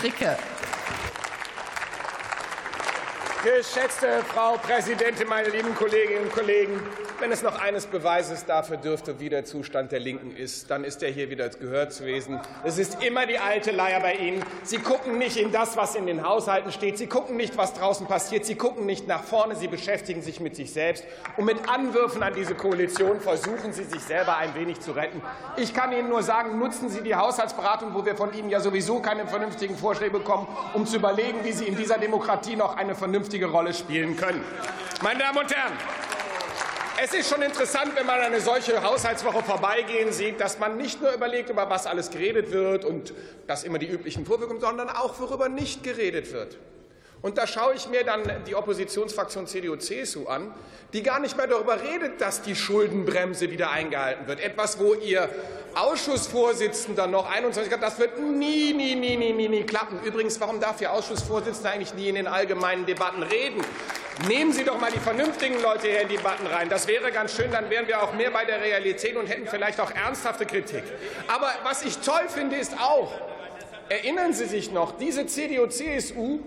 [0.00, 0.59] Fricke.
[3.42, 6.78] Geschätzte Frau Präsidentin, meine lieben Kolleginnen und Kollegen!
[7.20, 11.02] Wenn es noch eines Beweises dafür dürfte, wie der Zustand der Linken ist, dann ist
[11.02, 12.38] er hier wieder gehört zu lesen.
[12.64, 14.42] Es ist immer die alte Leier bei Ihnen.
[14.62, 16.98] Sie gucken nicht in das, was in den Haushalten steht.
[16.98, 18.46] Sie gucken nicht, was draußen passiert.
[18.46, 19.54] Sie gucken nicht nach vorne.
[19.54, 21.04] Sie beschäftigen sich mit sich selbst.
[21.36, 25.22] Und mit Anwürfen an diese Koalition versuchen Sie, sich selber ein wenig zu retten.
[25.58, 29.00] Ich kann Ihnen nur sagen, nutzen Sie die Haushaltsberatung, wo wir von Ihnen ja sowieso
[29.00, 33.29] keine vernünftigen Vorschläge bekommen, um zu überlegen, wie Sie in dieser Demokratie noch eine vernünftige
[33.30, 34.42] vernünftige Rolle spielen können.
[35.02, 35.72] Meine Damen und Herren,
[37.02, 41.12] es ist schon interessant, wenn man eine solche Haushaltswoche vorbeigehen sieht, dass man nicht nur
[41.12, 43.14] überlegt, über was alles geredet wird und
[43.46, 46.58] dass immer die üblichen Vorwürfe, sondern auch, worüber nicht geredet wird.
[47.22, 50.54] Und da schaue ich mir dann die Oppositionsfraktion CDU-CSU an,
[50.92, 54.40] die gar nicht mehr darüber redet, dass die Schuldenbremse wieder eingehalten wird.
[54.40, 55.28] Etwas, wo Ihr
[55.74, 60.00] Ausschussvorsitzender noch 21 hat, das wird nie, nie, nie, nie, nie, nie klappen.
[60.02, 63.62] Übrigens, warum darf Ihr Ausschussvorsitzender eigentlich nie in den allgemeinen Debatten reden?
[64.26, 66.68] Nehmen Sie doch mal die vernünftigen Leute hier in die Debatten rein.
[66.68, 69.80] Das wäre ganz schön, dann wären wir auch mehr bei der Realität und hätten vielleicht
[69.80, 70.82] auch ernsthafte Kritik.
[71.28, 73.12] Aber was ich toll finde, ist auch,
[73.88, 76.40] erinnern Sie sich noch, diese CDU-CSU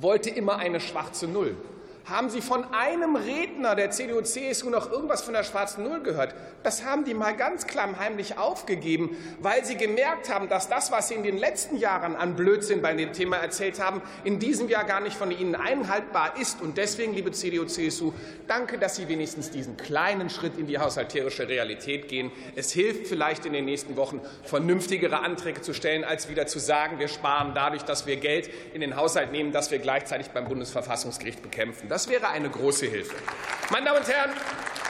[0.00, 1.56] wollte immer eine schwarze Null.
[2.04, 6.34] Haben Sie von einem Redner der CDU-CSU noch irgendwas von der schwarzen Null gehört?
[6.62, 11.14] Das haben die mal ganz klammheimlich aufgegeben, weil sie gemerkt haben, dass das, was sie
[11.14, 15.00] in den letzten Jahren an Blödsinn bei dem Thema erzählt haben, in diesem Jahr gar
[15.00, 16.60] nicht von ihnen einhaltbar ist.
[16.60, 18.12] Und deswegen, liebe CDU-CSU,
[18.46, 22.30] danke, dass Sie wenigstens diesen kleinen Schritt in die haushalterische Realität gehen.
[22.54, 26.98] Es hilft vielleicht in den nächsten Wochen, vernünftigere Anträge zu stellen, als wieder zu sagen,
[26.98, 31.42] wir sparen dadurch, dass wir Geld in den Haushalt nehmen, das wir gleichzeitig beim Bundesverfassungsgericht
[31.42, 31.88] bekämpfen.
[31.88, 33.14] Das wäre eine große Hilfe.
[33.70, 34.30] Meine Damen und Herren,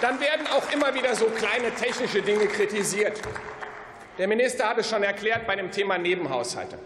[0.00, 3.20] dann werden auch immer wieder so kleine technische Dinge kritisiert.
[4.18, 6.78] Der Minister hat es schon erklärt bei dem Thema Nebenhaushalte.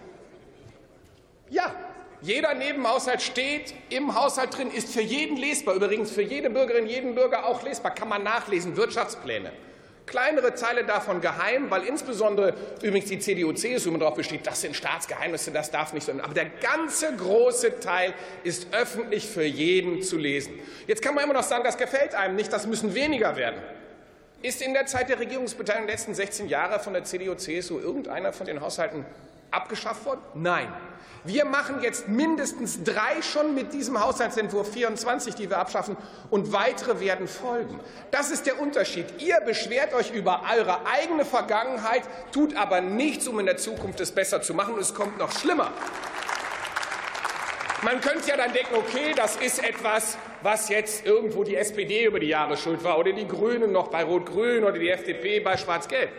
[1.48, 1.74] Ja,
[2.20, 7.14] jeder Nebenhaushalt steht im Haushalt drin, ist für jeden lesbar, übrigens für jede Bürgerin, jeden
[7.14, 9.52] Bürger auch lesbar, kann man nachlesen, Wirtschaftspläne.
[10.06, 15.50] Kleinere Teile davon geheim, weil insbesondere übrigens die CDU-CSU immer darauf besteht, das sind Staatsgeheimnisse,
[15.50, 16.20] das darf nicht sein.
[16.20, 18.14] Aber der ganze große Teil
[18.44, 20.54] ist öffentlich für jeden zu lesen.
[20.86, 23.60] Jetzt kann man immer noch sagen, das gefällt einem nicht, das müssen weniger werden.
[24.42, 28.46] Ist in der Zeit der Regierungsbeteiligung der letzten 16 Jahre von der CDU-CSU irgendeiner von
[28.46, 29.04] den Haushalten
[29.50, 30.20] abgeschafft worden?
[30.34, 30.72] Nein.
[31.26, 35.96] Wir machen jetzt mindestens drei schon mit diesem Haushaltsentwurf 24, die wir abschaffen,
[36.30, 37.80] und weitere werden folgen.
[38.12, 39.06] Das ist der Unterschied.
[39.18, 44.12] Ihr beschwert euch über eure eigene Vergangenheit, tut aber nichts, um in der Zukunft es
[44.12, 44.76] besser zu machen.
[44.78, 45.72] Es kommt noch schlimmer.
[47.82, 52.20] Man könnte ja dann denken, okay, das ist etwas, was jetzt irgendwo die SPD über
[52.20, 56.10] die Jahre schuld war oder die Grünen noch bei Rot-Grün oder die FDP bei Schwarz-Gelb.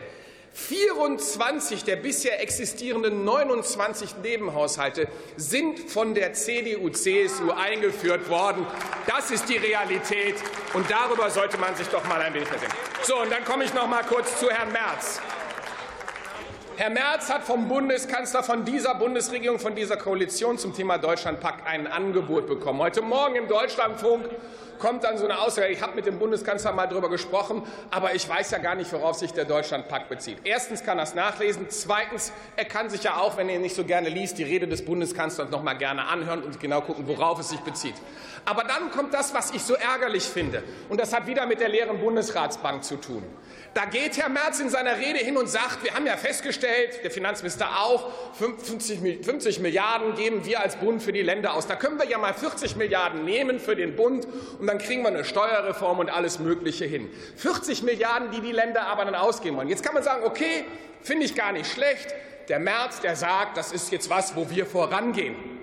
[0.53, 8.65] 24 der bisher existierenden 29 Nebenhaushalte sind von der CDU-CSU eingeführt worden.
[9.05, 10.35] Das ist die Realität,
[10.73, 12.77] und darüber sollte man sich doch mal ein wenig versenken.
[13.03, 15.21] So, und dann komme ich noch mal kurz zu Herrn Merz.
[16.77, 21.87] Herr Merz hat vom Bundeskanzler von dieser Bundesregierung, von dieser Koalition zum Thema Deutschlandpakt ein
[21.87, 22.79] Angebot bekommen.
[22.79, 24.29] Heute Morgen im Deutschlandfunk
[24.79, 28.27] kommt dann so eine Aussage, ich habe mit dem Bundeskanzler mal darüber gesprochen, aber ich
[28.27, 30.37] weiß ja gar nicht, worauf sich der Deutschlandpakt bezieht.
[30.43, 31.67] Erstens kann er es nachlesen.
[31.69, 34.85] Zweitens, er kann sich ja auch, wenn er nicht so gerne liest, die Rede des
[34.85, 37.95] Bundeskanzlers noch mal gerne anhören und genau gucken, worauf es sich bezieht.
[38.45, 40.63] Aber dann kommt das, was ich so ärgerlich finde.
[40.89, 43.23] Und das hat wieder mit der leeren Bundesratsbank zu tun.
[43.73, 47.11] Da geht Herr Merz in seiner Rede hin und sagt, wir haben ja festgestellt, der
[47.11, 51.67] Finanzminister auch, 50 Milliarden geben wir als Bund für die Länder aus.
[51.67, 54.25] Da können wir ja mal 40 Milliarden nehmen für den Bund
[54.57, 57.09] und dann kriegen wir eine Steuerreform und alles Mögliche hin.
[57.37, 59.69] 40 Milliarden, die die Länder aber dann ausgeben wollen.
[59.69, 60.65] Jetzt kann man sagen, okay,
[61.01, 62.13] finde ich gar nicht schlecht.
[62.49, 65.56] Der Merz, der sagt, das ist jetzt was, wo wir vorangehen.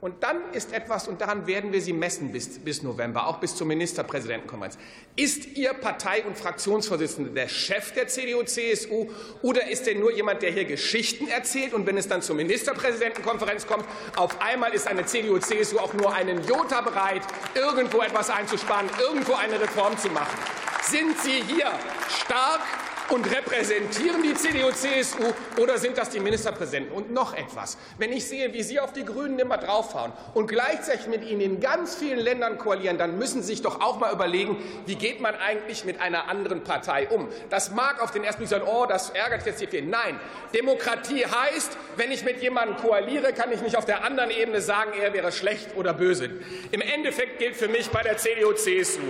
[0.00, 3.54] Und dann ist etwas, und daran werden wir Sie messen bis, bis November, auch bis
[3.54, 4.78] zur Ministerpräsidentenkonferenz.
[5.14, 9.10] Ist Ihr Partei- und Fraktionsvorsitzender der Chef der CDU-CSU
[9.42, 13.66] oder ist er nur jemand, der hier Geschichten erzählt und wenn es dann zur Ministerpräsidentenkonferenz
[13.66, 13.84] kommt,
[14.16, 17.22] auf einmal ist eine CDU-CSU auch nur einen Jota bereit,
[17.54, 20.38] irgendwo etwas einzusparen, irgendwo eine Reform zu machen?
[20.82, 21.70] Sind Sie hier
[22.08, 22.62] stark
[23.10, 26.92] und repräsentieren die CDU-CSU oder sind das die Ministerpräsidenten?
[26.92, 27.76] Und noch etwas.
[27.98, 31.60] Wenn ich sehe, wie Sie auf die Grünen immer draufhauen und gleichzeitig mit ihnen in
[31.60, 35.34] ganz vielen Ländern koalieren, dann müssen Sie sich doch auch mal überlegen, wie geht man
[35.34, 37.28] eigentlich mit einer anderen Partei um?
[37.50, 39.82] Das mag auf den ersten Blick sein, oh, das ärgert jetzt hier viel.
[39.82, 40.18] Nein,
[40.54, 44.92] Demokratie heißt, wenn ich mit jemandem koaliere, kann ich nicht auf der anderen Ebene sagen,
[45.00, 46.30] er wäre schlecht oder böse.
[46.70, 49.00] Im Endeffekt gilt für mich bei der CDU-CSU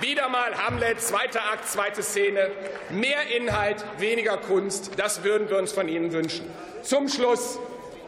[0.00, 2.50] wieder mal Hamlet, zweiter Akt, zweite Szene,
[2.90, 4.92] mehr in Inhalt, weniger Kunst.
[4.96, 6.46] Das würden wir uns von Ihnen wünschen.
[6.82, 7.58] Zum Schluss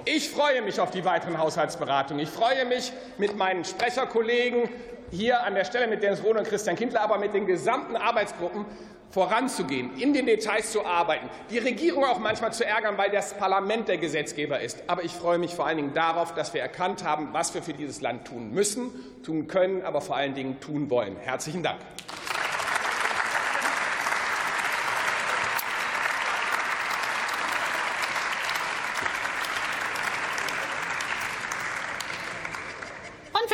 [0.07, 2.23] Ich freue mich auf die weiteren Haushaltsberatungen.
[2.23, 4.71] Ich freue mich mit meinen Sprecherkollegen
[5.11, 8.65] hier an der Stelle mit Dennis Rohn und Christian Kindler, aber mit den gesamten Arbeitsgruppen
[9.11, 13.89] voranzugehen, in den Details zu arbeiten, die Regierung auch manchmal zu ärgern, weil das Parlament
[13.89, 14.85] der Gesetzgeber ist.
[14.87, 17.75] Aber ich freue mich vor allen Dingen darauf, dass wir erkannt haben, was wir für
[17.75, 18.91] dieses Land tun müssen,
[19.25, 21.17] tun können, aber vor allen Dingen tun wollen.
[21.17, 21.81] Herzlichen Dank.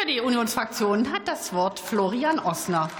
[0.03, 2.91] Für die Unionsfraktion hat das Wort Florian Ossner.